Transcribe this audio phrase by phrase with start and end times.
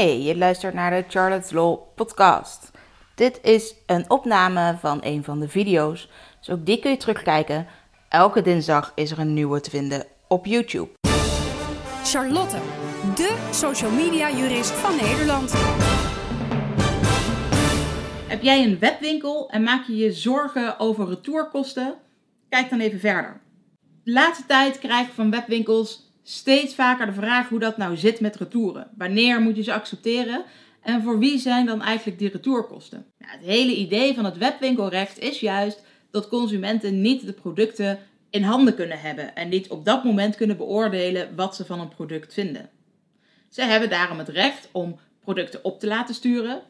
[0.00, 2.70] Hey, je luistert naar de Charlotte's Law podcast.
[3.14, 7.66] Dit is een opname van een van de video's, dus ook die kun je terugkijken.
[8.08, 10.88] Elke dinsdag is er een nieuwe te vinden op YouTube.
[12.04, 12.56] Charlotte,
[13.14, 15.52] de social media jurist van Nederland.
[18.28, 21.94] Heb jij een webwinkel en maak je je zorgen over retourkosten?
[22.48, 23.40] Kijk dan even verder.
[24.04, 28.20] De laatste tijd krijg ik van webwinkels steeds vaker de vraag hoe dat nou zit
[28.20, 28.90] met retouren.
[28.96, 30.44] Wanneer moet je ze accepteren
[30.82, 33.06] en voor wie zijn dan eigenlijk die retourkosten?
[33.18, 37.98] Nou, het hele idee van het webwinkelrecht is juist dat consumenten niet de producten
[38.30, 41.88] in handen kunnen hebben en niet op dat moment kunnen beoordelen wat ze van een
[41.88, 42.70] product vinden.
[43.48, 46.62] Ze hebben daarom het recht om producten op te laten sturen,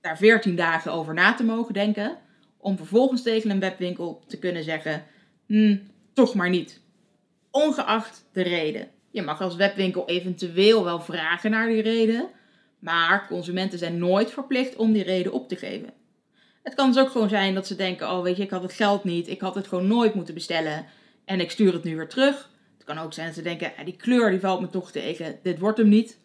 [0.00, 2.18] daar 14 dagen over na te mogen denken,
[2.56, 5.04] om vervolgens tegen een webwinkel te kunnen zeggen:
[5.46, 5.76] hm,
[6.12, 6.80] toch maar niet.
[7.50, 8.88] Ongeacht de reden.
[9.10, 12.28] Je mag als webwinkel eventueel wel vragen naar die reden,
[12.78, 15.92] maar consumenten zijn nooit verplicht om die reden op te geven.
[16.62, 18.72] Het kan dus ook gewoon zijn dat ze denken: oh weet je, ik had het
[18.72, 20.86] geld niet, ik had het gewoon nooit moeten bestellen
[21.24, 22.50] en ik stuur het nu weer terug.
[22.76, 25.58] Het kan ook zijn dat ze denken: die kleur die valt me toch tegen, dit
[25.58, 26.18] wordt hem niet.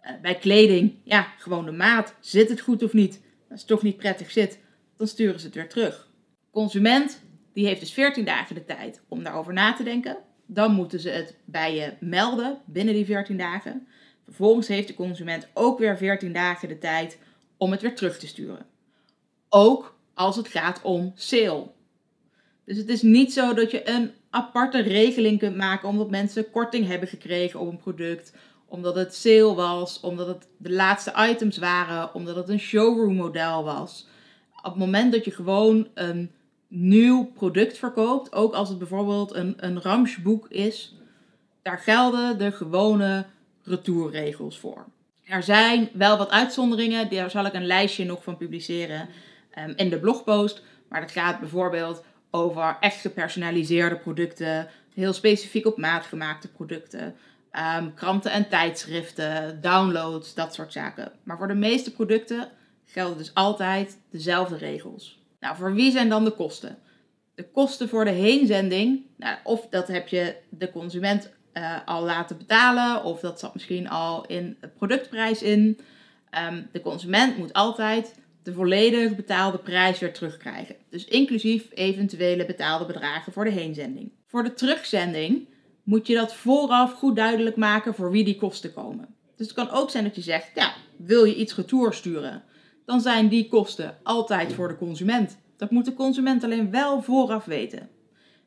[0.00, 3.22] Eh, bij kleding, ja, gewoon de maat, zit het goed of niet?
[3.50, 4.58] Als het toch niet prettig zit,
[4.96, 6.08] dan sturen ze het weer terug.
[6.50, 10.16] Consument, die heeft dus 14 dagen de tijd om daarover na te denken.
[10.46, 13.86] Dan moeten ze het bij je melden binnen die 14 dagen.
[14.24, 17.18] Vervolgens heeft de consument ook weer 14 dagen de tijd
[17.56, 18.66] om het weer terug te sturen.
[19.48, 21.66] Ook als het gaat om sale.
[22.64, 26.86] Dus het is niet zo dat je een aparte regeling kunt maken omdat mensen korting
[26.86, 28.32] hebben gekregen op een product,
[28.68, 33.64] omdat het sale was, omdat het de laatste items waren, omdat het een showroom model
[33.64, 34.08] was.
[34.56, 36.30] Op het moment dat je gewoon een
[36.68, 40.94] nieuw product verkoopt, ook als het bijvoorbeeld een, een ramsboek is,
[41.62, 43.26] daar gelden de gewone
[43.62, 44.86] retourregels voor.
[45.24, 49.08] Er zijn wel wat uitzonderingen, daar zal ik een lijstje nog van publiceren
[49.58, 50.62] um, in de blogpost.
[50.88, 57.14] Maar dat gaat bijvoorbeeld over echt gepersonaliseerde producten, heel specifiek op maat gemaakte producten,
[57.78, 61.12] um, kranten en tijdschriften, downloads, dat soort zaken.
[61.22, 62.48] Maar voor de meeste producten
[62.84, 65.18] gelden dus altijd dezelfde regels.
[65.46, 66.78] Nou, voor wie zijn dan de kosten?
[67.34, 72.38] De kosten voor de heenzending, nou, of dat heb je de consument uh, al laten
[72.38, 75.78] betalen, of dat zat misschien al in de productprijs in.
[76.50, 80.76] Um, de consument moet altijd de volledig betaalde prijs weer terugkrijgen.
[80.90, 84.12] Dus inclusief eventuele betaalde bedragen voor de heenzending.
[84.26, 85.48] Voor de terugzending
[85.82, 89.14] moet je dat vooraf goed duidelijk maken voor wie die kosten komen.
[89.36, 92.42] Dus het kan ook zijn dat je zegt, ja, wil je iets retour sturen?
[92.86, 95.38] Dan zijn die kosten altijd voor de consument.
[95.56, 97.88] Dat moet de consument alleen wel vooraf weten.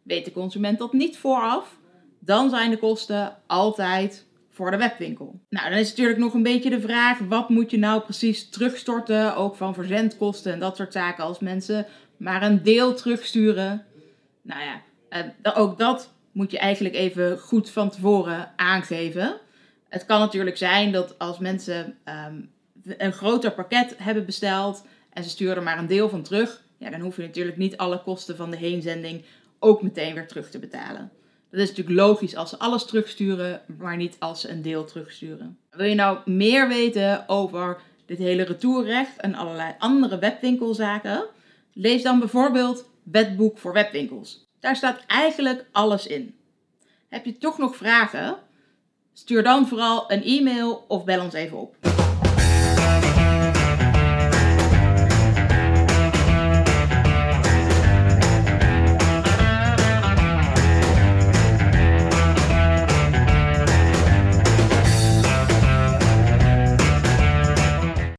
[0.04, 1.78] Weet de consument dat niet vooraf,
[2.20, 5.40] dan zijn de kosten altijd voor de webwinkel.
[5.50, 9.36] Nou, dan is natuurlijk nog een beetje de vraag: wat moet je nou precies terugstorten?
[9.36, 11.24] Ook van verzendkosten en dat soort zaken.
[11.24, 11.86] Als mensen
[12.18, 13.86] maar een deel terugsturen.
[14.42, 19.38] Nou ja, eh, ook dat moet je eigenlijk even goed van tevoren aangeven.
[19.90, 22.42] Het kan natuurlijk zijn dat als mensen ehm,
[22.98, 24.84] een groter pakket hebben besteld
[25.14, 27.78] en ze sturen er maar een deel van terug, ja, dan hoef je natuurlijk niet
[27.78, 29.24] alle kosten van de heenzending
[29.60, 31.12] ook meteen weer terug te betalen.
[31.52, 35.58] Dat is natuurlijk logisch als ze alles terugsturen, maar niet als ze een deel terugsturen.
[35.70, 41.26] Wil je nou meer weten over dit hele retourrecht en allerlei andere webwinkelzaken?
[41.74, 44.48] Lees dan bijvoorbeeld Wetboek voor webwinkels.
[44.60, 46.36] Daar staat eigenlijk alles in.
[47.08, 48.38] Heb je toch nog vragen?
[49.14, 51.99] Stuur dan vooral een e-mail of bel ons even op.